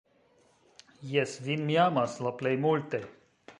[1.09, 3.07] Jes, vin mi amas la plej multe!